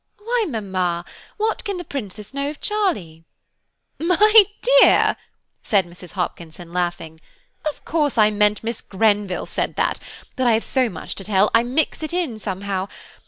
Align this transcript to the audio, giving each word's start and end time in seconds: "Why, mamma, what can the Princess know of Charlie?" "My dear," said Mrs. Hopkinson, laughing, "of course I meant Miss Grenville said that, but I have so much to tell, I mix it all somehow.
"Why, 0.17 0.45
mamma, 0.49 1.05
what 1.37 1.63
can 1.63 1.77
the 1.77 1.83
Princess 1.83 2.33
know 2.33 2.49
of 2.49 2.59
Charlie?" 2.59 3.23
"My 3.99 4.45
dear," 4.79 5.15
said 5.61 5.85
Mrs. 5.85 6.13
Hopkinson, 6.13 6.73
laughing, 6.73 7.21
"of 7.69 7.85
course 7.85 8.17
I 8.17 8.31
meant 8.31 8.63
Miss 8.63 8.81
Grenville 8.81 9.45
said 9.45 9.75
that, 9.75 9.99
but 10.35 10.47
I 10.47 10.53
have 10.53 10.63
so 10.63 10.89
much 10.89 11.13
to 11.13 11.23
tell, 11.23 11.51
I 11.53 11.61
mix 11.61 12.01
it 12.01 12.15
all 12.15 12.39
somehow. 12.39 12.87